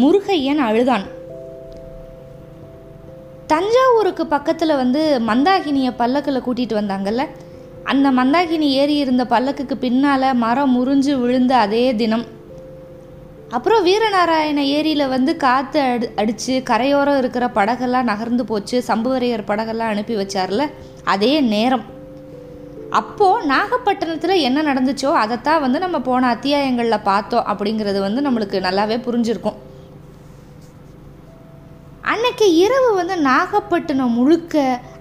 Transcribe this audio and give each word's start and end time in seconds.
முருகையன் 0.00 0.66
அழுதான். 0.68 1.02
தஞ்சாவூருக்கு 3.46 4.26
பக்கத்தில் 4.26 4.76
வந்து 4.76 5.20
மந்தாகினியை 5.28 5.92
பல்லக்கில் 5.96 6.42
கூட்டிகிட்டு 6.42 6.78
வந்தாங்கல்ல? 6.80 7.26
அந்த 7.84 8.10
மந்தாகினி 8.10 8.68
ஏறி 8.80 8.96
இருந்த 8.96 9.24
பல்லக்குக்கு 9.24 9.74
பின்னால் 9.74 10.34
மரம் 10.34 10.74
முறிஞ்சு 10.74 11.20
விழுந்த 11.20 11.56
அதே 11.56 11.94
தினம். 11.94 12.24
அப்புறம் 13.50 13.86
வீரநாராயண 13.86 14.56
ஏரியில் 14.56 15.08
வந்து 15.08 15.36
காற்று 15.36 15.80
அடி 15.80 16.08
அடித்து 16.16 16.62
கரையோரம் 16.62 17.18
இருக்கிற 17.18 17.46
படகெல்லாம் 17.46 18.02
நகர்ந்து 18.02 18.44
போச்சு. 18.44 18.84
சம்புவரையர் 18.86 19.48
படகெல்லாம் 19.48 19.92
அனுப்பி 19.92 20.16
வச்சார்ல? 20.16 20.70
அதே 21.04 21.40
நேரம். 21.40 21.82
அப்போது 22.90 23.46
நாகப்பட்டினத்தில் 23.46 24.36
என்ன 24.36 24.74
நடந்துச்சோ 24.74 25.12
அதைத்தான் 25.12 25.60
வந்து 25.60 25.78
நம்ம 25.78 26.00
போன 26.00 26.34
அத்தியாயங்களில் 26.34 27.02
பார்த்தோம் 27.02 27.44
அப்படிங்கிறது 27.46 28.00
வந்து 28.00 28.30
நம்மளுக்கு 28.30 28.62
நல்லாவே 28.62 29.00
புரிஞ்சிருக்கும். 29.08 29.54
அன்னைக்கு 32.10 32.46
இரவு 32.64 32.90
வந்து 32.98 33.16
நாகப்பட்டினம் 33.28 34.14
முழுக்க 34.18 34.54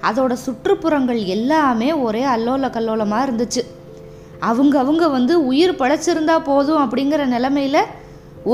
அதோட 0.10 0.34
சுற்றுப்புறங்கள் 0.46 1.22
எல்லாமே 1.36 1.90
ஒரே 2.06 2.24
அல்லோல 2.34 2.70
கல்லோலமாக 2.76 3.26
இருந்துச்சு. 3.28 3.62
அவங்க 4.50 4.76
அவங்க 4.84 5.06
வந்து 5.16 5.34
உயிர் 5.52 5.80
பழைச்சிருந்தா 5.82 6.36
போதும் 6.50 6.82
அப்படிங்கிற 6.84 7.24
நிலமையில 7.36 7.80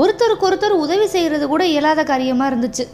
ஒருத்தருக்கு 0.00 0.46
ஒருத்தர் 0.48 0.82
உதவி 0.84 1.06
செய்கிறது 1.16 1.44
கூட 1.52 1.64
இயலாத 1.72 2.04
காரியமாக 2.12 2.50
இருந்துச்சு. 2.52 2.86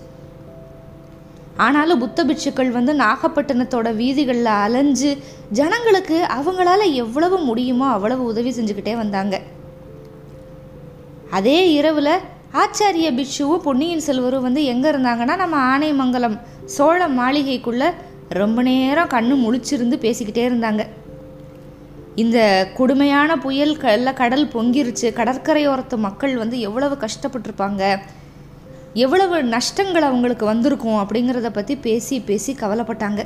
ஆனாலும் 1.64 2.02
புத்த 2.02 2.20
பிட்சுக்கள் 2.28 2.76
வந்து 2.76 2.92
நாகப்பட்டினத்தோட 3.04 3.88
வீதிகளில் 4.02 4.52
அலைஞ்சு 4.64 5.10
ஜனங்களுக்கு 5.58 6.18
அவங்களால 6.38 6.82
எவ்வளவு 7.04 7.38
முடியுமோ 7.48 7.88
அவ்வளவு 7.96 8.22
உதவி 8.32 8.52
செஞ்சுக்கிட்டே 8.58 8.94
வந்தாங்க. 9.02 9.36
அதே 11.38 11.58
இரவில் 11.78 12.14
ஆச்சாரிய 12.60 13.08
பிட்சுவும் 13.18 13.62
பொன்னியின் 13.66 14.02
செல்வரும் 14.06 14.44
வந்து 14.46 14.62
எங்கே 14.64 14.88
இருந்தாங்கன்னா 14.90 15.34
நம்ம 15.42 15.56
ஆனைமங்கலம் 15.72 16.34
சோழ 16.74 16.98
மாளிகைக்குள்ளே 17.08 17.88
ரொம்ப 18.40 18.62
நேரம் 18.62 19.12
கண்ணு 19.14 19.34
முழிச்சிருந்து 19.44 19.96
பேசிக்கிட்டே 20.02 20.42
இருந்தாங்க. 20.48 20.82
இந்த 22.22 22.38
கொடுமையான 22.74 23.36
புயல் 23.44 23.72
எல்லாம் 23.92 24.18
கடல் 24.22 24.44
பொங்கிருச்சு 24.54 25.08
கடற்கரையோரத்து 25.18 25.98
மக்கள் 26.06 26.34
வந்து 26.36 26.58
எவ்வளவு 26.60 26.96
கஷ்டப்பட்டிருப்பாங்க 27.04 27.82
எவ்வளவு 29.04 29.36
நஷ்டங்கள் 29.54 30.08
அவங்களுக்கு 30.08 30.46
வந்திருக்கும் 30.46 31.00
அப்படிங்கிறத 31.02 31.50
பற்றி 31.50 31.76
பேசி 31.76 32.20
பேசி 32.20 32.54
கவலைப்பட்டாங்க. 32.60 33.22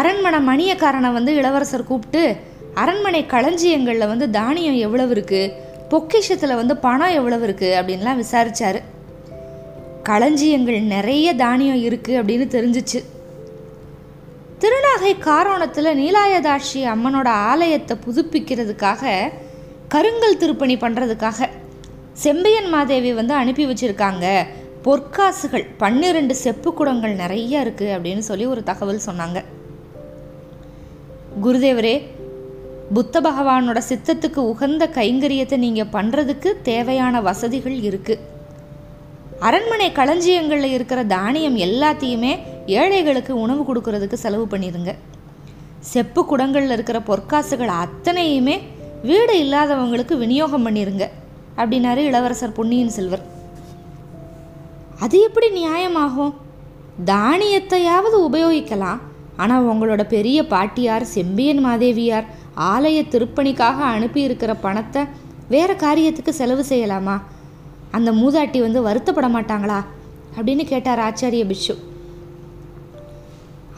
அரண்மனை 0.00 0.40
மணியக்காரனை 0.48 1.12
வந்து 1.12 1.34
இளவரசர் 1.34 1.88
கூப்பிட்டு 1.92 2.24
அரண்மனை 2.74 3.22
களஞ்சியங்களில் 3.34 4.10
வந்து 4.14 4.30
தானியம் 4.30 4.80
எவ்வளவு 4.86 5.14
இருக்குது 5.16 5.64
பொக்கிஷத்தில் 5.90 6.58
வந்து 6.60 6.74
பணம் 6.86 7.16
எவ்வளவு 7.18 7.44
இருக்குது 7.46 7.76
அப்படின்லாம் 7.78 8.20
விசாரித்தார் 8.22 8.78
களஞ்சியங்கள் 10.08 10.80
நிறைய 10.94 11.28
தானியம் 11.34 11.82
இருக்குது 11.88 12.18
அப்படின்னு 12.20 12.46
தெரிஞ்சிச்சு. 12.56 13.00
திருநாகை 14.62 15.12
காரோணத்தில் 15.28 15.98
நீலாயதாட்சி 16.02 16.80
அம்மனோட 16.92 17.28
ஆலயத்தை 17.50 17.94
புதுப்பிக்கிறதுக்காக 18.04 19.14
கருங்கல் 19.94 20.40
திருப்பணி 20.42 20.76
பண்ணுறதுக்காக 20.84 21.48
செம்பியன் 22.24 22.70
மாதேவி 22.74 23.10
வந்து 23.12 23.34
அனுப்பி 23.34 23.64
வச்சுருக்காங்க. 23.66 24.26
பொற்காசுகள் 24.84 25.66
பன்னிரெண்டு 25.82 26.34
செப்பு 26.44 26.70
குடங்கள் 26.78 27.20
நிறைய 27.22 27.64
இருக்குது 27.64 27.94
அப்படின்னு 27.96 28.22
சொல்லி 28.30 28.46
ஒரு 28.46 28.62
தகவல் 28.70 29.06
சொன்னாங்க. 29.08 29.38
குருதேவரே 31.44 31.94
புத்த 32.94 33.20
பகவானோட 33.20 33.78
சித்தத்துக்கு 33.88 34.40
உகந்த 34.52 34.84
கைங்கரியத்தை 34.96 35.56
நீங்கள் 35.58 35.92
பண்ணுறதுக்கு 35.92 36.50
தேவையான 36.62 37.20
வசதிகள் 37.20 37.76
இருக்குது 37.88 38.34
அரண்மனை 39.46 39.88
களஞ்சியங்களில் 39.92 40.74
இருக்கிற 40.76 41.00
தானியம் 41.04 41.56
எல்லாத்தையுமே 41.56 42.32
ஏழைகளுக்கு 42.66 43.32
உணவு 43.44 43.62
கொடுக்கறதுக்கு 43.62 44.18
செலவு 44.24 44.46
பண்ணிடுங்க. 44.52 44.92
செப்பு 45.92 46.20
குடங்களில் 46.30 46.74
இருக்கிற 46.76 46.98
பொற்காசுகள் 47.08 47.72
அத்தனையுமே 47.84 48.56
வீடு 49.02 49.34
இல்லாதவங்களுக்கு 49.44 50.14
விநியோகம் 50.22 50.64
பண்ணிடுங்க 50.66 51.04
அப்படின்னாரு 51.56 52.00
இளவரசர் 52.10 52.56
பொன்னியின் 52.58 52.94
செல்வர். 52.96 53.24
அது 55.00 55.16
எப்படி 55.20 55.48
நியாயமாகும்? 55.60 56.32
தானியத்தையாவது 57.04 58.16
உபயோகிக்கலாம். 58.28 59.00
ஆனால் 59.36 59.68
உங்களோட 59.72 60.02
பெரிய 60.06 60.38
பாட்டியார் 60.46 61.04
செம்பியன் 61.16 61.62
மாதேவியார் 61.66 62.26
ஆலய 62.56 62.98
திருப்பணிக்காக 63.08 63.78
அனுப்பி 63.94 64.22
இருக்கிற 64.22 64.54
பணத்தை 64.54 65.02
வேற 65.48 65.74
காரியத்துக்கு 65.74 66.28
செலவு 66.28 66.64
செய்யலாமா? 66.68 67.20
அந்த 67.90 68.12
மூதாட்டி 68.12 68.60
வந்து 68.60 68.80
வருத்தப்பட 68.82 69.28
மாட்டாங்களா? 69.36 69.84
அப்படின்னு 70.36 70.64
கேட்டார் 70.64 70.98
ஆச்சாரிய 70.98 71.44
பிஷு 71.46 71.74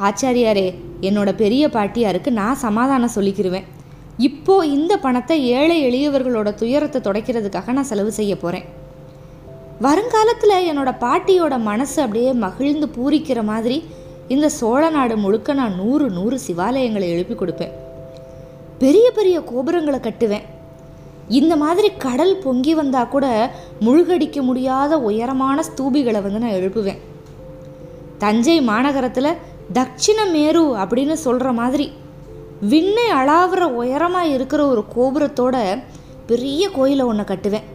ஆச்சாரியாரே 0.01 0.75
என்னோட 1.01 1.35
பெரிய 1.35 1.69
பாட்டியாருக்கு 1.69 2.31
நான் 2.31 2.63
சமாதானம் 2.67 3.15
சொல்லிக்கிருவேன். 3.15 3.67
இப்போ 4.17 4.67
இந்த 4.67 4.99
பணத்தை 4.99 5.47
ஏழை 5.47 5.77
எளியவர்களோட 5.89 6.55
துயரத்தை 6.55 7.01
துடைக்கிறதுக்காக 7.01 7.73
நான் 7.73 7.91
செலவு 7.93 8.13
செய்ய 8.13 8.37
போகிறேன் 8.37 8.65
வருங்காலத்தில் 9.81 10.67
என்னோட 10.71 10.91
பாட்டியோட 11.01 11.59
மனசு 11.59 12.03
அப்படியே 12.03 12.33
மகிழ்ந்து 12.33 12.87
பூரிக்கிற 12.97 13.43
மாதிரி 13.43 13.85
இந்த 14.29 14.49
சோழ 14.49 14.91
நாடு 14.91 15.17
முழுக்க 15.17 15.53
நான் 15.53 15.75
நூறு 15.75 16.11
நூறு 16.11 16.39
சிவாலயங்களை 16.47 17.09
எழுப்பி 17.09 17.35
கொடுப்பேன். 17.35 17.75
பெரிய 18.79 19.11
பெரிய 19.11 19.41
கோபுரங்களை 19.41 20.01
கட்டுவேன். 20.01 20.47
இந்த 21.29 21.57
மாதிரி 21.57 21.89
கடல் 21.99 22.37
பொங்கி 22.37 22.75
வந்தா 22.75 23.05
கூட 23.05 23.27
முழுகடிக்க 23.81 24.43
முடியாத 24.43 24.99
உயரமான 24.99 25.63
ஸ்தூபிகளை 25.69 26.21
வந்து 26.23 26.43
நான் 26.45 26.59
எழுப்புவேன். 26.59 27.01
தஞ்சை 28.19 28.57
மாநகரத்தில் 28.69 29.39
தட்சிண 29.73 30.19
மேரு 30.33 30.63
அப்படின்னு 30.83 31.13
சொல்கிற 31.13 31.53
மாதிரி 31.53 31.87
விண்ணை 32.61 33.07
அளாவுற 33.11 33.65
உயரமாக 33.81 34.27
இருக்கிற 34.27 34.61
ஒரு 34.67 34.85
கோபுரத்தோட 34.97 35.57
பெரிய 36.27 36.71
கோயிலை 36.71 37.05
ஒன்று 37.05 37.25
கட்டுவேன். 37.25 37.67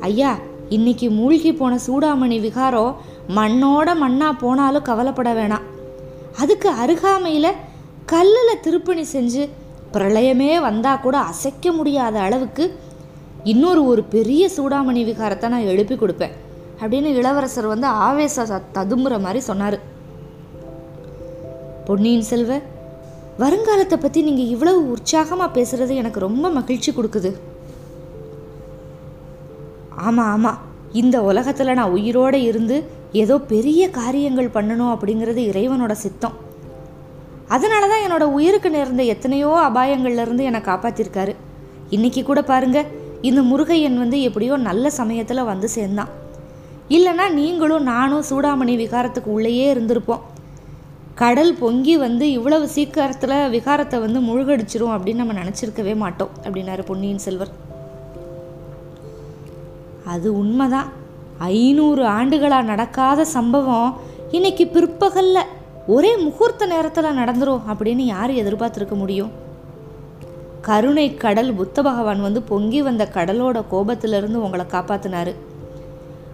ஐயா 0.00 0.30
இன்னைக்கு 0.68 1.10
மூழ்கி 1.10 1.52
போன 1.52 1.78
சூடாமணி 1.86 2.40
விகாரம் 2.40 2.96
மண்ணோட 3.36 3.88
மண்ணா 4.04 4.28
போனாலும் 4.38 4.82
கவலைப்பட 4.82 5.32
வேணாம். 5.34 5.66
அதுக்கு 6.38 6.68
அருகாமையில் 6.68 7.58
கல்லில் 8.04 8.62
திருப்பணி 8.62 9.04
செஞ்சு 9.12 9.48
பிரளயமே 9.94 10.50
வந்தால் 10.66 11.02
கூட 11.04 11.16
அசைக்க 11.30 11.72
முடியாத 11.78 12.16
அளவுக்கு 12.26 12.64
இன்னொரு 13.52 13.80
ஒரு 13.92 14.02
பெரிய 14.14 14.42
சூடாமணி 14.56 15.00
விகாரத்தை 15.08 15.48
நான் 15.54 15.70
எழுப்பி 15.72 15.94
கொடுப்பேன். 15.94 16.34
அப்படின்னு 16.82 17.10
இளவரசர் 17.20 17.72
வந்து 17.72 17.88
ஆவேச 18.06 18.44
ததும்புற 18.78 19.14
மாதிரி 19.24 19.40
சொன்னார். 19.48 19.78
பொன்னியின் 21.88 22.28
செல்வ 22.30 22.60
வருங்காலத்தை 23.42 23.96
பற்றி 23.98 24.20
நீங்கள் 24.28 24.52
இவ்வளவு 24.54 24.80
உற்சாகமாக 24.94 25.54
பேசுகிறது 25.56 25.92
எனக்கு 26.00 26.20
ரொம்ப 26.26 26.46
மகிழ்ச்சி 26.58 26.90
கொடுக்குது. 26.96 27.30
ஆமாம் 30.06 30.30
ஆமாம் 30.34 30.60
இந்த 31.00 31.16
உலகத்தில் 31.30 31.78
நான் 31.78 31.94
உயிரோடு 31.96 32.38
இருந்து 32.50 32.76
ஏதோ 33.22 33.34
பெரிய 33.52 33.82
காரியங்கள் 33.98 34.54
பண்ணணும் 34.56 34.92
அப்படிங்கிறது 34.94 35.40
இறைவனோட 35.50 35.94
சித்தம். 36.04 36.36
அதனால 37.54 37.88
தான் 37.92 38.04
என்னோட 38.06 38.24
உயிருக்கு 38.36 38.68
நேர்ந்த 38.74 39.04
எத்தனையோ 39.14 39.50
அபாயங்கள்லேருந்து 39.68 40.46
என்னை 40.48 40.60
காப்பாற்றிருக்காரு 40.68 41.32
இன்னைக்கு 41.96 42.20
கூட 42.22 42.40
பாருங்க 42.50 42.80
இந்த 43.28 43.40
முருகையன் 43.50 43.98
வந்து 44.02 44.18
எப்படியோ 44.28 44.54
நல்ல 44.68 44.86
சமயத்தில் 45.00 45.48
வந்து 45.50 45.68
சேர்ந்தான். 45.76 46.12
இல்லைன்னா 46.96 47.26
நீங்களும் 47.40 47.88
நானும் 47.92 48.24
சூடாமணி 48.30 48.74
விகாரத்துக்கு 48.82 49.30
உள்ளேயே 49.36 49.66
இருந்திருப்போம். 49.74 50.22
கடல் 51.20 51.52
பொங்கி 51.60 51.94
வந்து 52.04 52.24
இவ்வளவு 52.36 52.66
சீக்கிரத்தில் 52.74 53.36
விகாரத்தை 53.54 53.98
வந்து 54.04 54.20
முழுகடிச்சிரும் 54.28 54.94
அப்படின்னு 54.94 55.22
நம்ம 55.22 55.36
நினச்சிருக்கவே 55.40 55.94
மாட்டோம் 56.02 56.32
அப்படின்னாரு 56.44 56.84
பொன்னியின் 56.90 57.24
செல்வர். 57.26 57.52
அது 60.14 60.28
உண்மைதான். 60.42 60.88
ஐநூறு 61.56 62.04
ஆண்டுகளாக 62.16 62.70
நடக்காத 62.72 63.24
சம்பவம் 63.36 63.90
இன்னைக்கு 64.36 64.66
பிற்பகலில். 64.76 65.50
ஒரே 65.86 66.16
முகூர்த்த 66.16 66.66
நேரத்தில் 66.66 67.04
நடந்துடும் 67.04 67.62
அப்படின்னு 67.68 68.04
யார் 68.04 68.30
எதிர்பார்த்துருக்க 68.30 68.94
முடியும்? 68.94 69.30
கருணை 70.60 71.14
கடல் 71.14 71.54
புத்த 71.54 71.82
பகவான் 71.82 72.20
வந்து 72.20 72.42
பொங்கி 72.42 72.82
வந்த 72.82 73.08
கடலோட 73.14 73.64
கோபத்திலிருந்து 73.70 74.34
உங்களை 74.34 74.66
காப்பாத்தினாரு. 74.72 75.34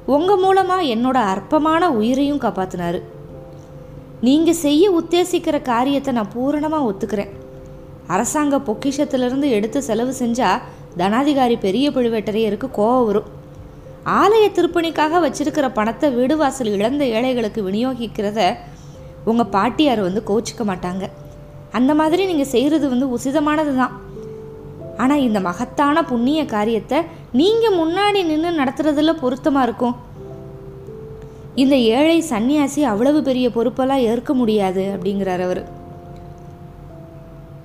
உங்கள் 0.07 0.37
மூலமாக 0.37 0.83
என்னோட 0.83 1.15
அற்பமான 1.15 1.91
உயிரையும் 1.91 2.41
காப்பாத்தினாரு. 2.41 3.03
நீங்கள் 4.21 4.55
செய்ய 4.55 5.01
உத்தேசிக்கிற 5.01 5.63
காரியத்தை 5.63 6.15
நான் 6.15 6.33
பூரணமாக 6.33 6.89
ஒத்துக்கிறேன். 6.91 7.33
அரசாங்க 8.07 8.59
பொக்கிஷத்திலிருந்து 8.59 9.51
எடுத்து 9.51 9.83
செலவு 9.83 10.15
செஞ்சால் 10.19 10.61
தனாதிகாரி 10.97 11.59
பெரிய 11.59 11.91
பழுவேட்டரையருக்கு 11.91 12.69
கோவம் 12.77 13.05
வரும். 13.05 13.29
ஆலய 14.07 14.45
திருப்பணிக்காக 14.51 15.21
வச்சிருக்கிற 15.21 15.73
பணத்தை 15.73 16.11
வீடு 16.11 16.37
வாசல் 16.37 16.67
இழந்த 16.67 17.05
ஏழைகளுக்கு 17.05 17.71
விநியோகிக்கிறத 17.71 18.57
உங்கள் 19.31 19.53
பாட்டியார் 19.55 20.03
வந்து 20.09 20.21
கோச்சிக்க 20.31 20.63
மாட்டாங்க. 20.71 21.05
அந்த 21.79 21.93
மாதிரி 22.01 22.23
நீங்கள் 22.31 22.53
செய்கிறது 22.55 22.87
வந்து 22.93 23.07
உசிதமானது 23.17 23.73
தான் 23.81 23.95
ஆனால் 25.03 25.25
இந்த 25.27 25.39
மகத்தான 25.49 26.03
புண்ணிய 26.11 26.41
காரியத்தை 26.53 26.99
நீங்கள் 27.41 27.79
முன்னாடி 27.81 28.21
நின்று 28.31 28.51
நடத்துறதுல 28.61 29.13
பொருத்தமாக 29.23 29.67
இருக்கும். 29.69 29.97
இந்த 31.63 31.77
ஏழை 31.99 32.19
சன்னியாசி 32.31 32.81
அவ்வளவு 32.93 33.21
பெரிய 33.29 33.47
பொறுப்பெல்லாம் 33.57 34.05
ஏற்க 34.11 34.33
முடியாது 34.41 34.85
அப்படிங்கிறார் 34.95 35.43
அவர். 35.47 35.63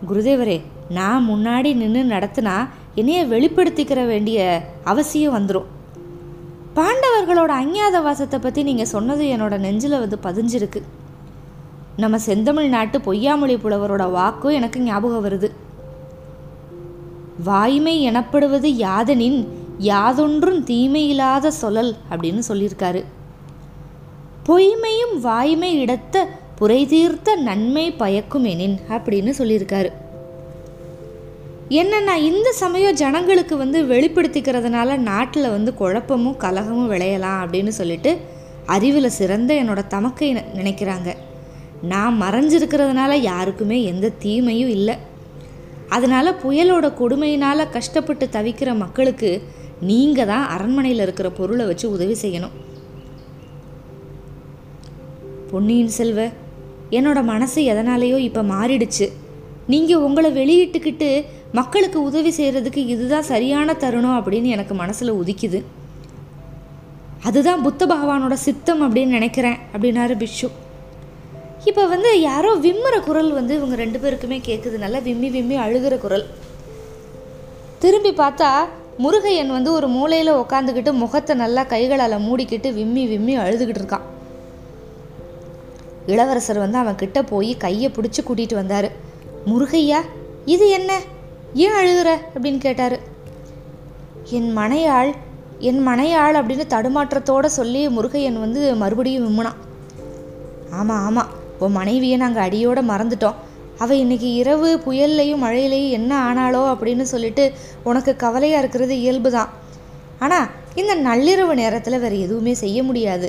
குருதேவரே 0.10 0.58
நான் 0.98 1.28
முன்னாடி 1.32 1.70
நின்று 1.82 2.02
நடத்தினா 2.16 2.56
என்னைய 3.02 3.20
வெளிப்படுத்திக்கிற 3.34 4.02
வேண்டிய 4.12 4.40
அவசியம் 4.92 5.36
வந்துடும் 5.38 5.70
பாண்டவர்களோட 6.78 7.52
அஞ்ஞாத 7.62 7.98
வாசத்தை 8.08 8.38
பற்றி 8.40 8.62
நீங்கள் 8.70 8.92
சொன்னது 8.96 9.24
என்னோட 9.34 9.56
நெஞ்சில் 9.66 10.02
வந்து 10.04 10.18
பதிஞ்சிருக்கு. 10.28 10.82
நம்ம 11.98 12.20
செந்தமிழ் 12.20 12.70
நாட்டு 12.70 13.00
பொய்யாமொழி 13.00 13.58
புலவரோட 13.58 14.12
வாக்கும் 14.12 14.52
எனக்கு 14.52 14.80
ஞாபகம் 14.80 15.26
வருது. 15.26 15.52
வாய்மை 17.44 18.02
எனப்படுவது 18.02 18.70
யாதனின் 18.70 19.48
யாதொன்றும் 19.78 20.66
தீமையில்லாத 20.66 21.52
சொல்லல் 21.62 21.96
அப்படின்னு 22.12 22.42
சொல்லியிருக்காரு. 22.48 23.04
பொய்மையும் 24.46 25.20
வாய்மை 25.22 25.80
இடத்த 25.80 26.30
புரை 26.56 26.86
தீர்த்த 26.86 27.36
நன்மை 27.36 27.92
பயக்கும் 27.92 28.44
எனின் 28.44 28.80
அப்படின்னு 28.90 29.34
சொல்லியிருக்காரு. 29.38 29.92
என்னன்னா 31.70 32.16
இந்த 32.16 32.52
சமயம் 32.52 32.94
ஜனங்களுக்கு 32.94 33.58
வந்து 33.58 33.84
வெளிப்படுத்திக்கிறதுனால 33.84 34.98
நாட்டில் 34.98 35.50
வந்து 35.50 35.74
குழப்பமும் 35.74 36.38
கலகமும் 36.38 36.92
விளையலாம் 36.92 37.42
அப்படின்னு 37.42 37.68
சொல்லிட்டு 37.68 38.20
அறிவில் 38.66 39.10
சிறந்த 39.10 39.54
என்னோட 39.54 39.88
தமக்கை 39.88 40.36
நினைக்கிறாங்க. 40.36 41.16
நான் 41.92 42.16
மறைஞ்சிருக்கிறதுனால 42.22 43.14
யாருக்குமே 43.22 43.78
எந்த 43.84 44.14
தீமையும் 44.24 44.74
இல்லை. 44.78 44.96
அதனால் 45.90 46.40
புயலோட 46.44 46.86
கொடுமையினால் 47.00 47.72
கஷ்டப்பட்டு 47.76 48.26
தவிக்கிற 48.36 48.70
மக்களுக்கு 48.76 49.32
நீங்கள் 49.90 50.30
தான் 50.32 50.46
அரண்மனையில் 50.56 51.04
இருக்கிற 51.06 51.30
பொருளை 51.30 51.66
வச்சு 51.66 51.86
உதவி 51.96 52.16
செய்யணும். 52.24 52.56
பொன்னியின் 55.52 55.94
செல்வ 55.98 56.20
என்னோட 56.98 57.20
மனசு 57.24 57.62
எதனாலேயோ 57.74 58.18
இப்போ 58.28 58.42
மாறிடுச்சு. 58.54 59.08
நீங்கள் 59.74 60.04
உங்களை 60.08 60.30
வெளியிட்டுக்கிட்டு 60.40 61.10
மக்களுக்கு 61.60 62.00
உதவி 62.10 62.32
செய்கிறதுக்கு 62.38 62.82
இதுதான் 62.94 63.30
சரியான 63.34 63.74
தருணம் 63.74 64.18
அப்படின்னு 64.20 64.50
எனக்கு 64.56 64.74
மனசில் 64.74 65.18
உதிக்குது. 65.22 65.60
அதுதான் 67.30 67.62
புத்த 67.62 67.86
பகவானோட 67.86 68.36
சித்தம் 68.48 68.82
அப்படின்னு 68.86 69.18
நினைக்கிறேன் 69.20 69.60
அப்படின்னாரு 69.74 70.16
பிஷு 70.24 70.50
இப்போ 71.66 71.86
வந்து 71.86 72.22
யாரோ 72.22 72.56
விம்முற 72.56 73.00
குரல் 73.04 73.32
வந்து 73.34 73.56
இவங்க 73.56 73.76
ரெண்டு 73.76 74.00
பேருக்குமே 74.00 74.38
கேட்குது 74.48 74.78
நல்லா 74.78 75.00
விம்மி 75.00 75.30
விம்மி 75.30 75.58
அழுகிற 75.58 75.98
குரல். 75.98 76.26
திரும்பி 77.80 78.12
பார்த்தா 78.12 78.50
முருகையன் 79.04 79.48
வந்து 79.48 79.72
ஒரு 79.72 79.88
மூலையில் 79.88 80.32
உக்காந்துக்கிட்டு 80.34 80.92
முகத்தை 80.92 81.36
நல்லா 81.36 81.64
கைகளால் 81.64 82.16
மூடிக்கிட்டு 82.18 82.74
விம்மி 82.74 83.08
விம்மி 83.08 83.38
அழுதுகிட்டு 83.38 83.82
இருக்கான். 83.82 84.06
இளவரசர் 86.06 86.58
வந்து 86.58 86.78
அவன் 86.78 86.96
கிட்ட 86.96 87.24
போய் 87.24 87.58
கையை 87.58 87.92
பிடிச்சி 87.96 88.22
கூட்டிகிட்டு 88.24 88.54
வந்தார். 88.54 88.92
முருகையா 89.46 90.00
இது 90.46 90.70
என்ன? 90.70 91.00
ஏன் 91.54 91.72
அழுகுற? 91.72 92.10
அப்படின்னு 92.36 92.58
கேட்டார். 92.58 93.00
என் 94.30 94.58
மனையாள் 94.58 95.12
என் 95.60 95.88
மனையாள் 95.88 96.38
அப்படின்னு 96.40 96.66
தடுமாற்றத்தோட 96.76 97.46
சொல்லி 97.46 97.88
முருகையன் 97.88 98.40
வந்து 98.40 98.76
மறுபடியும் 98.76 99.26
விம்முனான். 99.26 99.60
ஆமாம் 100.72 101.04
ஆமாம் 101.06 101.42
உன் 101.66 101.78
மனைவியை 101.80 102.18
நாங்கள் 102.24 102.46
அடியோடு 102.48 102.82
மறந்துட்டோம். 102.92 103.40
அவள் 103.84 104.02
இன்னைக்கு 104.04 104.30
இரவு 104.42 104.70
புயல்லையும் 104.86 105.44
மழையிலையும் 105.46 105.96
என்ன 105.98 106.12
ஆனாளோ 106.28 106.62
அப்படின்னு 106.74 107.06
சொல்லிட்டு 107.14 107.44
உனக்கு 107.90 108.12
கவலையாக 108.24 108.62
இருக்கிறது 108.64 108.96
இயல்பு 109.04 109.30
தான் 109.38 109.52
ஆனால் 110.26 110.50
இந்த 110.82 110.94
நள்ளிரவு 111.08 111.54
நேரத்தில் 111.62 112.02
வேறு 112.04 112.18
எதுவுமே 112.26 112.54
செய்ய 112.64 112.80
முடியாது. 112.90 113.28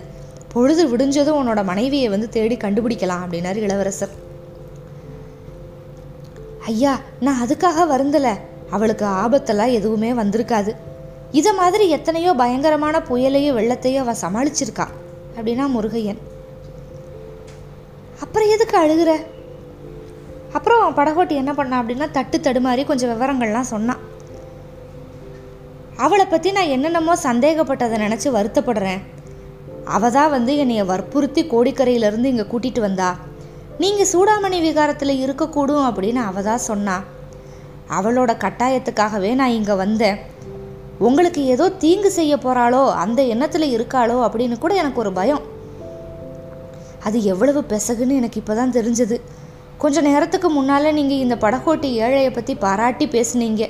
பொழுது 0.52 0.82
விடிஞ்சதும் 0.90 1.38
உன்னோட 1.40 1.60
மனைவியை 1.70 2.08
வந்து 2.14 2.26
தேடி 2.36 2.56
கண்டுபிடிக்கலாம் 2.64 3.22
அப்படின்னாரு 3.24 3.60
இளவரசர். 3.66 4.12
ஐயா 6.72 6.92
நான் 7.26 7.40
அதுக்காக 7.44 7.86
வருந்தலை. 7.94 8.34
அவளுக்கு 8.76 9.06
ஆபத்தெல்லாம் 9.22 9.72
எதுவுமே 9.78 10.10
வந்திருக்காது. 10.20 10.72
இதை 11.38 11.52
மாதிரி 11.62 11.84
எத்தனையோ 11.96 12.30
பயங்கரமான 12.42 12.96
புயலையோ 13.08 13.50
வெள்ளத்தையோ 13.58 14.02
அவள் 14.04 14.22
சமாளிச்சிருக்கா 14.22 14.86
அப்படின்னா 15.36 15.66
முருகையன். 15.76 16.20
அப்புறம் 18.22 18.50
எதுக்கு 18.54 18.76
அழுகுற? 18.82 19.12
அப்புறம் 20.56 20.96
படகோட்டி 20.98 21.34
என்ன 21.42 21.52
பண்ணா 21.54 21.76
அப்படின்னா 21.80 22.06
தட்டு 22.16 22.38
தடுமாறி 22.38 22.82
கொஞ்சம் 22.88 23.12
விவரங்கள்லாம் 23.12 23.72
சொன்னான். 23.72 24.02
அவளை 26.04 26.26
பற்றி 26.26 26.50
நான் 26.56 26.72
என்னென்னமோ 26.74 27.14
சந்தேகப்பட்டதை 27.28 27.96
நினச்சி 28.04 28.28
வருத்தப்படுறேன். 28.36 29.02
அவ 29.94 30.10
தான் 30.10 30.32
வந்து 30.34 30.52
என்னைய 30.56 30.82
வற்புறுத்தி 30.84 31.42
கோடிக்கரையிலேருந்து 31.52 32.30
இங்கே 32.32 32.46
கூட்டிகிட்டு 32.52 32.80
வந்தா. 32.86 33.10
நீங்கள் 33.82 34.10
சூடாமணி 34.12 34.58
விகாரத்தில் 34.66 35.20
இருக்கக்கூடும் 35.24 35.86
அப்படின்னு 35.88 36.20
அவ 36.28 36.42
தான் 36.42 36.66
சொன்னா. 36.70 36.96
அவளோட 37.98 38.32
கட்டாயத்துக்காகவே 38.44 39.30
நான் 39.40 39.56
இங்கே 39.58 39.74
வந்தேன். 39.84 40.20
உங்களுக்கு 41.06 41.40
ஏதோ 41.54 41.66
தீங்கு 41.82 42.10
செய்ய 42.18 42.34
போகிறாளோ 42.36 42.82
அந்த 43.04 43.22
எண்ணத்தில் 43.22 43.74
இருக்காளோ 43.76 44.16
அப்படின்னு 44.26 44.58
கூட 44.58 44.74
எனக்கு 44.74 45.02
ஒரு 45.04 45.12
பயம். 45.12 45.42
அது 47.08 47.18
எவ்வளவு 47.32 47.60
பெசகுன்னு 47.72 48.18
எனக்கு 48.20 48.40
இப்போ 48.42 48.54
தான் 48.58 48.74
தெரிஞ்சது. 48.76 49.16
கொஞ்ச 49.82 50.00
நேரத்துக்கு 50.08 50.48
முன்னால் 50.56 50.96
நீங்கள் 50.98 51.22
இந்த 51.24 51.36
படகோட்டி 51.44 51.88
ஏழையை 52.04 52.30
பற்றி 52.34 52.54
பாராட்டி 52.64 53.06
பேசுனீங்க. 53.14 53.64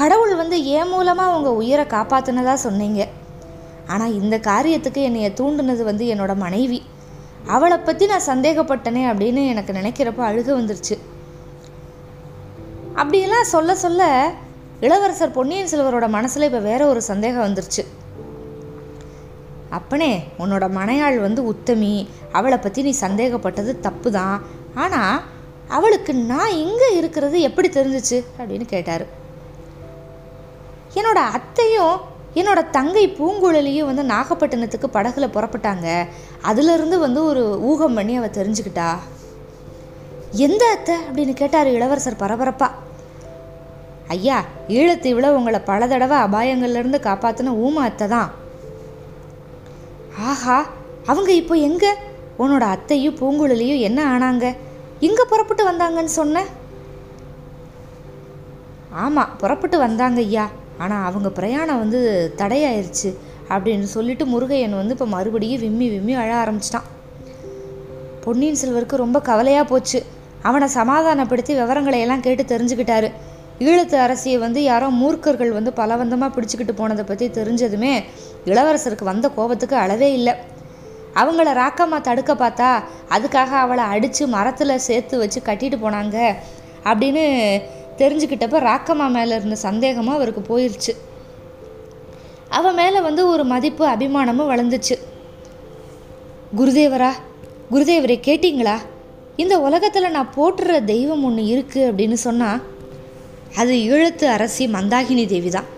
கடவுள் 0.00 0.34
வந்து 0.40 0.56
ஏன் 0.76 0.90
மூலமாக 0.92 1.34
உங்கள் 1.36 1.58
உயிரை 1.60 1.84
காப்பாற்றினதாக 1.94 2.58
சொன்னீங்க? 2.66 3.02
ஆனால் 3.92 4.14
இந்த 4.20 4.36
காரியத்துக்கு 4.50 5.00
என்னைய 5.08 5.28
தூண்டுனது 5.40 5.82
வந்து 5.90 6.04
என்னோட 6.12 6.32
மனைவி. 6.44 6.80
அவளை 7.54 7.78
பற்றி 7.78 8.04
நான் 8.12 8.28
சந்தேகப்பட்டனே 8.30 9.02
அப்படின்னு 9.10 9.42
எனக்கு 9.52 9.72
நினைக்கிறப்ப 9.78 10.22
அழுக 10.30 10.48
வந்துருச்சு. 10.60 10.96
அப்படியெல்லாம் 13.00 13.52
சொல்ல 13.54 13.70
சொல்ல 13.84 14.02
இளவரசர் 14.86 15.36
பொன்னியின் 15.36 15.70
செல்வரோட 15.72 16.06
மனசில் 16.16 16.48
இப்போ 16.48 16.60
வேற 16.70 16.82
ஒரு 16.92 17.00
சந்தேகம் 17.10 17.46
வந்துருச்சு. 17.46 17.82
அப்பனே 19.70 20.28
உன்னோட 20.38 20.64
மனையாள் 20.70 21.20
வந்து 21.20 21.52
உத்தமி. 21.52 22.08
அவளை 22.32 22.58
பற்றி 22.58 22.82
நீ 22.82 22.94
சந்தேகப்பட்டது 23.00 23.80
தப்பு 23.80 24.10
தான் 24.10 24.42
ஆனால் 24.74 25.22
அவளுக்கு 25.68 26.14
நான் 26.14 26.50
இங்கே 26.50 26.96
இருக்கிறது 26.96 27.40
எப்படி 27.40 27.68
தெரிஞ்சிச்சு? 27.68 28.24
அப்படின்னு 28.38 28.64
கேட்டார். 28.64 29.06
என்னோட 30.94 31.18
அத்தையும் 31.32 31.96
என்னோட 32.34 32.70
தங்கை 32.70 33.08
பூங்குழலியும் 33.08 33.84
வந்து 33.84 34.02
நாகப்பட்டினத்துக்கு 34.02 34.86
படகுல 34.92 35.26
புறப்பட்டாங்க. 35.26 36.06
அதுலேருந்து 36.44 36.98
வந்து 36.98 37.24
ஒரு 37.24 37.60
ஊகம் 37.60 37.94
பண்ணி 37.94 38.16
அவள் 38.16 38.30
தெரிஞ்சுக்கிட்டா. 38.30 38.96
எந்த 40.32 40.70
அத்தை? 40.70 40.96
அப்படின்னு 41.10 41.32
கேட்டார் 41.32 41.66
இளவரசர் 41.66 42.20
பரபரப்பா. 42.20 42.70
ஐயா 44.08 44.44
ஈழத்தீவில் 44.68 45.28
உங்களை 45.28 45.60
பல 45.60 45.86
தடவை 45.86 46.18
அபாயங்கள்லேருந்து 46.18 46.98
காப்பாற்றின 47.00 47.54
ஊமா 47.64 47.74
அத்தை 47.74 48.08
தான் 48.08 48.44
ஆஹா 50.20 50.66
அவங்க 51.06 51.32
இப்போ 51.32 51.54
எங்க? 51.54 51.96
உன்னோட 52.38 52.60
அத்தையும் 52.60 53.16
பூங்குழலியும் 53.16 53.80
என்ன 53.80 54.18
ஆனாங்க? 54.18 54.56
இங்கே 55.00 55.24
புறப்பட்டு 55.28 55.70
வந்தாங்கன்னு 55.70 56.04
சொன்ன? 56.04 56.44
ஆமாம் 58.90 59.30
புறப்பட்டு 59.38 59.78
வந்தாங்க 59.78 60.20
ஐயா. 60.20 60.48
ஆனால் 60.78 61.04
அவங்க 61.04 61.30
பிரயாணம் 61.30 61.78
வந்து 61.78 62.32
தடையாயிருச்சு 62.36 63.16
அப்படின்னு 63.48 63.82
சொல்லிட்டு 63.82 64.26
முருகையன் 64.26 64.76
வந்து 64.76 64.92
இப்போ 64.92 65.06
மறுபடியும் 65.06 65.60
விம்மி 65.60 65.88
விம்மி 65.88 66.14
அழ 66.14 66.44
ஆரம்பிச்சிட்டான். 66.44 66.84
பொன்னியின் 68.20 68.58
செல்வருக்கு 68.62 68.96
ரொம்ப 68.96 69.20
கவலையாக 69.20 69.68
போச்சு. 69.68 70.02
அவனை 70.42 70.68
சமாதானப்படுத்தி 70.68 71.54
விவரங்களை 71.54 72.00
எல்லாம் 72.00 72.20
கேட்டு 72.20 72.42
தெரிஞ்சுக்கிட்டாரு. 72.42 73.12
ஈழத்து 73.64 73.96
அரசியை 74.06 74.38
வந்து 74.38 74.60
யாரோ 74.62 74.88
மூர்க்கர்கள் 75.00 75.52
வந்து 75.58 75.70
பலவந்தமாக 75.78 76.30
பிடிச்சிக்கிட்டு 76.34 76.74
போனதை 76.80 77.04
பற்றி 77.04 77.26
தெரிஞ்சதுமே 77.38 77.92
இளவரசருக்கு 78.52 79.04
வந்த 79.04 79.26
கோபத்துக்கு 79.36 79.76
அளவே 79.84 80.08
இல்லை. 80.18 80.34
அவங்கள 81.20 81.50
ராக்கம்மா 81.62 81.98
தடுக்க 82.08 82.32
பார்த்தா 82.34 82.68
அதுக்காக 83.16 83.52
அவளை 83.64 83.84
அடித்து 83.94 84.24
மரத்தில் 84.34 84.82
சேர்த்து 84.88 85.18
வச்சு 85.22 85.40
கட்டிட்டு 85.48 85.78
போனாங்க 85.84 86.16
அப்படின்னு 86.90 87.24
தெரிஞ்சுக்கிட்டப்ப 88.00 88.60
ராக்கம்மா 88.70 89.06
மேலே 89.16 89.34
இருந்த 89.36 89.58
சந்தேகமும் 89.66 90.16
அவருக்கு 90.16 90.42
போயிடுச்சு 90.50 90.94
அவன் 92.58 92.78
மேலே 92.80 92.98
வந்து 93.00 93.22
ஒரு 93.28 93.44
மதிப்பு 93.52 93.84
அபிமானமும் 93.92 94.50
வளர்ந்துச்சு. 94.52 94.96
குருதேவரா 96.58 97.10
குருதேவரே 97.72 98.16
கேட்டிங்களா? 98.28 98.76
இந்த 99.42 99.54
உலகத்தில் 99.60 100.14
நான் 100.16 100.34
போட்டுற 100.36 100.84
தெய்வம் 100.84 101.24
ஒன்று 101.28 101.42
இருக்குது 101.54 101.88
அப்படின்னு 101.88 102.16
சொன்னால் 102.26 102.60
அது 103.54 103.72
ஈழத்து 103.72 104.24
அரசி 104.24 104.66
மந்தாகினி 104.66 105.26
தேவி 105.26 105.50
தான் 105.50 105.74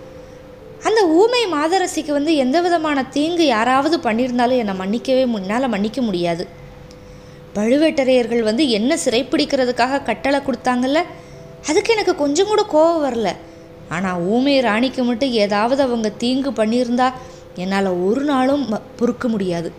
அந்த 0.83 1.07
ஊமை 1.07 1.47
மாதரசிக்கு 1.47 2.11
வந்து 2.11 2.37
எந்த 2.37 2.61
விதமான 2.61 3.05
தீங்கு 3.05 3.47
யாராவது 3.47 3.99
பண்ணியிருந்தாலும் 3.99 4.57
என்னை 4.57 4.75
மன்னிக்கவே 4.75 5.27
முன்னால் 5.27 5.69
மன்னிக்க 5.69 6.03
முடியாது. 6.03 6.49
பழுவேட்டரையர்கள் 7.55 8.41
வந்து 8.41 8.69
என்ன 8.71 8.97
சிறைப்பிடிக்கிறதுக்காக 9.05 10.03
கட்டளை 10.03 10.41
கொடுத்தாங்கல்ல? 10.41 11.03
அதுக்கு 11.69 11.93
எனக்கு 11.93 12.15
கொஞ்சம் 12.15 12.47
கூட 12.47 12.67
கோவம் 12.73 13.13
வரல. 13.13 13.37
ஆனால் 13.89 14.21
ஊமை 14.21 14.61
ராணிக்கு 14.61 15.05
மட்டும் 15.05 15.31
ஏதாவது 15.31 15.83
அவங்க 15.83 16.09
தீங்கு 16.09 16.51
பண்ணியிருந்தா 16.51 17.13
என்னால் 17.55 17.87
ஒரு 17.87 18.21
நாளும் 18.21 18.73
ம- 18.73 18.81
பொறுக்க 18.97 19.29
முடியாது. 19.29 19.73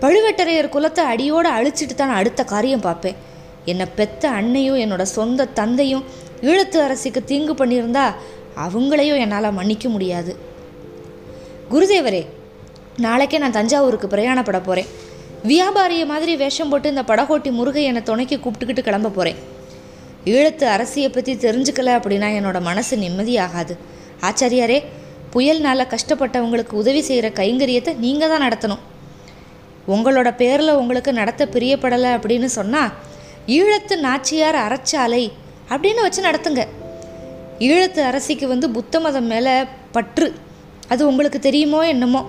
பழுவேட்டரையர் 0.00 0.68
குலத்தை 0.68 1.00
அடியோடு 1.00 1.50
அழிச்சிட்டு 1.50 1.94
தான் 1.94 2.08
நான் 2.08 2.16
அடுத்த 2.16 2.44
காரியம் 2.44 2.80
பார்ப்பேன். 2.80 3.16
என்னை 3.64 3.86
பெத்த 3.96 4.30
அன்னையும் 4.30 4.76
என்னோட 4.76 5.02
சொந்த 5.02 5.44
தந்தையும் 5.44 6.04
ஈழத்து 6.48 6.78
அரசிக்கு 6.86 7.20
தீங்கு 7.30 7.54
பண்ணியிருந்தா 7.60 8.04
அவங்களையும் 8.66 9.20
என்னால் 9.24 9.56
மன்னிக்க 9.58 9.88
முடியாது. 9.88 10.32
குருதேவரே 11.72 12.22
நாளைக்கே 13.06 13.38
நான் 13.42 13.56
தஞ்சாவூருக்கு 13.58 14.08
பிரயாணப்பட 14.14 14.58
போகிறேன் 14.62 14.90
வியாபாரிய 15.50 16.06
மாதிரி 16.12 16.32
வேஷம் 16.36 16.70
போட்டு 16.70 16.88
இந்த 16.88 17.02
படகோட்டி 17.10 17.50
முருகை 17.58 17.84
என்னை 17.90 18.02
துணைக்கி 18.02 18.36
கூப்பிட்டுக்கிட்டு 18.36 18.86
கிளம்ப 18.88 19.12
போகிறேன் 19.18 19.38
ஈழத்து 20.32 20.64
அரசியை 20.76 21.08
பற்றி 21.12 21.34
தெரிஞ்சுக்கல 21.44 21.92
அப்படின்னா 21.98 22.28
என்னோட 22.38 22.58
மனசு 22.60 22.96
நிம்மதியாகாது. 22.96 23.74
ஆச்சாரியாரே 24.28 24.78
புயல்னால 25.34 25.86
கஷ்டப்பட்டவங்களுக்கு 25.94 26.74
உதவி 26.82 27.00
செய்கிற 27.00 27.28
கைங்கரியத்தை 27.40 27.92
நீங்கள் 28.04 28.28
தான் 28.28 28.44
நடத்தணும். 28.46 28.82
உங்களோட 29.94 30.28
பேரில் 30.36 30.78
உங்களுக்கு 30.80 31.12
நடத்த 31.12 31.42
பிரியப்படலை 31.54 32.10
அப்படின்னு 32.16 32.48
சொன்னால் 32.58 32.90
ஈழத்து 33.58 33.94
நாச்சியார் 34.06 34.58
அறச்சாலை 34.66 35.22
அப்படின்னு 35.70 36.00
வச்சு 36.00 36.22
நடத்துங்க. 36.22 36.62
ஈழத்து 37.58 38.00
அரசிக்கு 38.00 38.48
வந்து 38.48 38.70
புத்த 38.70 39.00
மதம் 39.00 39.24
மேலே 39.24 39.54
பற்று. 39.92 40.34
அது 40.88 41.06
உங்களுக்கு 41.06 41.38
தெரியுமோ 41.38 41.86
என்னமோ? 41.86 42.22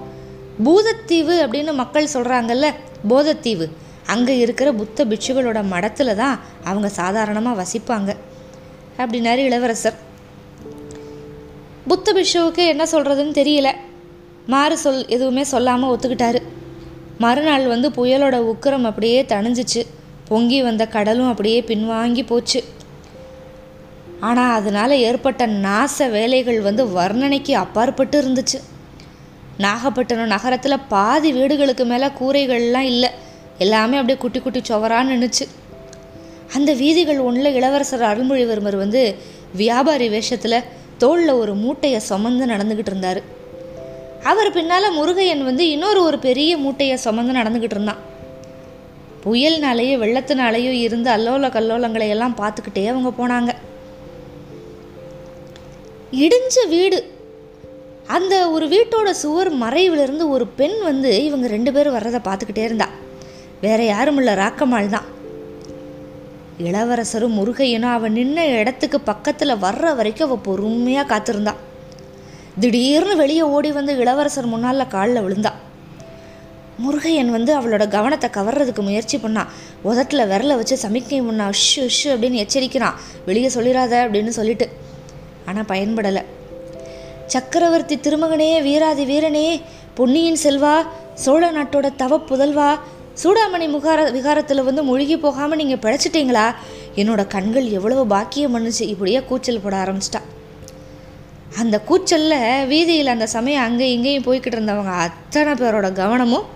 பூதத்தீவு 0.64 1.36
அப்படின்னு 1.44 1.74
மக்கள் 1.74 2.14
சொல்கிறாங்கல்ல 2.14 2.68
போதத்தீவு. 3.10 3.68
அங்கே 4.06 4.38
இருக்கிற 4.38 4.74
புத்த 4.74 5.06
பிட்சுகளோட 5.06 5.60
மடத்தில் 5.64 6.16
தான் 6.16 6.40
அவங்க 6.64 6.90
சாதாரணமாக 6.90 7.60
வசிப்பாங்க. 7.62 8.16
அப்படின்னாரு 8.98 9.38
இளவரசர். 9.38 9.98
புத்த 11.88 12.14
பிஷுவுக்கு 12.14 12.64
என்ன 12.68 12.84
சொல்கிறதுன்னு 12.84 13.34
தெரியல. 13.42 13.70
மாறு 14.46 14.78
சொல் 14.78 15.08
எதுவுமே 15.08 15.44
சொல்லாமல் 15.44 15.96
ஒத்துக்கிட்டாரு. 15.96 16.42
மறுநாள் 17.18 17.66
வந்து 17.68 17.90
புயலோட 17.90 18.36
உக்கிரம் 18.52 18.84
அப்படியே 18.84 19.24
தணிஞ்சிச்சு. 19.24 19.82
பொங்கி 20.28 20.62
வந்த 20.62 20.88
கடலும் 20.88 21.30
அப்படியே 21.30 21.62
பின்வாங்கி 21.62 22.26
போச்சு. 22.26 22.64
ஆனால் 24.28 24.56
அதனால் 24.58 25.02
ஏற்பட்ட 25.08 25.44
நாச 25.66 26.08
வேலைகள் 26.16 26.60
வந்து 26.68 26.84
வர்ணனைக்கு 26.98 27.54
அப்பாற்பட்டு 27.64 28.16
இருந்துச்சு. 28.22 28.60
நாகப்பட்டினம் 29.66 30.34
நகரத்தில் 30.34 30.86
பாதி 30.94 31.30
வீடுகளுக்கு 31.32 31.86
மேலே 31.86 32.08
கூரைகள்லாம் 32.20 32.90
இல்லை. 32.94 33.10
எல்லாமே 33.66 33.98
அப்படியே 34.00 34.20
குட்டி 34.24 34.40
குட்டி 34.40 34.62
சுவரான்னு 34.70 35.12
நின்றுச்சு 35.14 35.46
அந்த 36.58 36.72
வீதிகள் 36.82 37.20
ஒன்றில் 37.28 37.56
இளவரசர் 37.58 38.06
அருள்மொழிவர்மர் 38.12 38.78
வந்து 38.84 39.02
வியாபாரி 39.62 40.08
வேஷத்தில் 40.10 40.66
தோளில் 40.98 41.40
ஒரு 41.42 41.54
மூட்டையை 41.64 42.00
சுமந்து 42.10 42.46
நடந்துக்கிட்டு 42.46 42.92
இருந்தார். 42.94 43.22
அவர் 44.32 44.50
பின்னால் 44.58 44.96
முருகையன் 44.98 45.44
வந்து 45.50 45.64
இன்னொரு 45.70 46.02
ஒரு 46.08 46.20
பெரிய 46.28 46.52
மூட்டையை 46.58 46.98
சுமந்து 47.06 47.34
நடந்துக்கிட்டு 47.40 47.78
இருந்தான். 47.78 48.02
புயல்னாலேயோ 49.24 49.96
வெள்ளத்தினாலேயோ 50.04 50.72
இருந்து 50.86 51.10
அல்லோல 51.16 51.50
கல்லோலங்களை 51.58 52.08
எல்லாம் 52.16 52.40
பார்த்துக்கிட்டே 52.42 52.86
அவங்க 52.94 53.12
போனாங்க. 53.22 53.52
இடிஞ்ச 56.12 56.68
வீடு. 56.70 57.14
அந்த 58.08 58.50
ஒரு 58.50 58.68
வீட்டோட 58.68 59.12
சுவர் 59.12 59.54
மறைவிலிருந்து 59.54 60.30
ஒரு 60.30 60.48
பெண் 60.48 60.82
வந்து 60.84 61.24
இவங்க 61.24 61.48
ரெண்டு 61.48 61.74
பேரும் 61.74 61.94
வர்றதை 61.94 62.20
பார்த்துக்கிட்டே 62.28 62.64
இருந்தா. 62.64 62.88
வேற 63.62 63.84
யாரும் 63.84 64.18
இல்லை 64.18 64.34
ராக்கம்மாள் 64.34 64.90
தான். 64.90 65.08
இளவரசரும் 66.58 67.38
முருகையனும் 67.38 67.94
அவன் 67.98 68.16
நின்ன 68.16 68.58
இடத்துக்கு 68.58 69.00
பக்கத்தில் 69.00 69.56
வர்ற 69.56 69.96
வரைக்கும் 69.96 70.28
அவள் 70.28 70.44
பொறுமையாக 70.44 71.08
காத்திருந்தான் 71.08 71.62
திடீர்னு 72.60 73.16
வெளியே 73.16 73.42
ஓடி 73.42 73.72
வந்து 73.72 73.98
இளவரசர் 73.98 74.46
முன்னால் 74.46 74.88
காலில் 74.88 75.24
விழுந்தா. 75.24 75.52
முருகையன் 76.84 77.30
வந்து 77.30 77.60
அவளோட 77.60 77.88
கவனத்தை 77.88 78.30
கவர்றதுக்கு 78.30 78.82
முயற்சி 78.82 79.18
பண்ணான் 79.18 79.48
உதட்டில் 79.82 80.30
விரல 80.32 80.56
வச்சு 80.56 80.78
சமிக்கை 80.90 81.26
பண்ணா 81.26 81.50
ஷு 81.50 81.90
ஷு 81.98 82.08
அப்படின்னு 82.08 82.46
எச்சரிக்கிறான். 82.46 82.94
வெளியே 83.26 83.48
சொல்லிடாத 83.48 83.94
அப்படின்னு 84.06 84.28
சொல்லிட்டு. 84.28 84.90
ஆனால் 85.52 85.70
பயன்படலை. 85.74 86.24
சக்கரவர்த்தி 87.34 87.96
திருமகனே 88.06 88.50
வீராதி 88.68 89.04
வீரனே 89.12 89.48
பொன்னியின் 90.00 90.42
செல்வா 90.44 90.76
சோழ 91.24 91.44
நாட்டோட 91.58 91.88
தவ 92.02 92.20
புதல்வா 92.30 92.70
சூடாமணி 93.22 93.66
முகார 93.74 94.00
விகாரத்தில் 94.18 94.68
வந்து 94.68 94.82
முழுகி 94.90 95.16
போகாமல் 95.24 95.60
நீங்கள் 95.62 95.82
பிழைச்சிட்டீங்களா? 95.86 96.46
என்னோட 97.02 97.22
கண்கள் 97.34 97.68
எவ்வளவு 97.78 98.04
பாக்கியம் 98.14 98.54
பண்ணுச்சு. 98.56 98.84
இப்படியே 98.94 99.20
கூச்சல் 99.30 99.64
போட 99.64 99.76
ஆரம்பிச்சிட்டா. 99.84 100.22
அந்த 101.62 101.78
கூச்சலில் 101.90 102.66
வீதியில் 102.72 103.14
அந்த 103.14 103.26
சமயம் 103.36 103.66
அங்கே 103.68 103.88
இங்கேயும் 103.96 104.26
போய்கிட்டு 104.28 104.58
இருந்தவங்க 104.58 104.94
அத்தனை 105.08 105.54
பேரோட 105.62 105.88
கவனமும் 106.02 106.48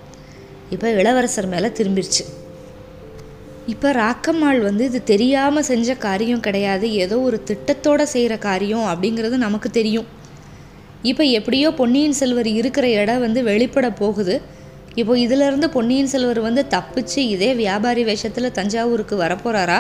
இப்போ 0.75 0.88
இளவரசர் 1.02 1.54
மேலே 1.54 1.70
திரும்பிடுச்சு 1.80 2.24
இப்போ 3.68 3.92
ராக்கம்மாள் 3.92 4.60
வந்து 4.62 4.86
இது 4.86 5.04
தெரியாமல் 5.04 5.64
செஞ்ச 5.64 5.96
காரியம் 5.96 6.40
கிடையாது. 6.40 6.94
ஏதோ 6.94 7.20
ஒரு 7.20 7.44
திட்டத்தோடு 7.50 8.04
செய்கிற 8.04 8.38
காரியம் 8.38 8.86
அப்படிங்கிறது 8.92 9.38
நமக்கு 9.38 9.70
தெரியும். 9.70 10.06
இப்போ 11.02 11.24
எப்படியோ 11.24 11.72
பொன்னியின் 11.72 12.12
செல்வர் 12.12 12.46
இருக்கிற 12.46 12.90
இடம் 12.90 13.20
வந்து 13.20 13.44
வெளிப்பட 13.44 13.92
போகுது. 13.92 14.42
இப்போ 14.96 15.18
இதிலிருந்து 15.18 15.70
பொன்னியின் 15.70 16.08
செல்வர் 16.08 16.40
வந்து 16.40 16.66
தப்பிச்சு 16.70 17.18
இதே 17.18 17.54
வியாபாரி 17.54 18.04
வேஷத்தில் 18.04 18.52
தஞ்சாவூருக்கு 18.52 19.16
வரப்போகிறாரா 19.24 19.80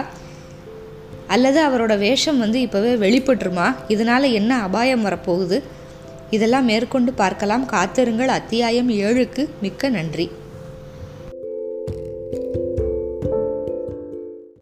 அல்லது 1.27 1.59
அவரோட 1.67 1.97
வேஷம் 1.97 2.39
வந்து 2.39 2.59
இப்போவே 2.59 2.91
வெளிப்பட்டுருமா? 3.05 3.75
இதனால் 3.87 4.23
என்ன 4.23 4.57
அபாயம் 4.61 5.05
வரப்போகுது? 5.05 5.59
இதெல்லாம் 6.29 6.65
மேற்கொண்டு 6.65 7.13
பார்க்கலாம். 7.13 7.65
காத்திருங்கள். 7.65 8.27
அத்தியாயம் 8.27 8.89
ஏழுக்கு 8.89 9.49
மிக்க 9.61 9.89
நன்றி. 9.89 10.27